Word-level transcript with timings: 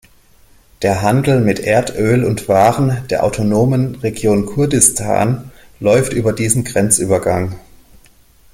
Der 0.81 1.03
Handel 1.03 1.41
mit 1.41 1.59
Erdöl 1.59 2.23
und 2.25 2.47
Waren 2.47 3.07
der 3.11 3.23
Autonomen 3.23 3.93
Region 3.97 4.47
Kurdistan 4.47 5.51
läuft 5.79 6.13
über 6.13 6.33
diesen 6.33 6.63
Grenzübergang. 6.63 7.59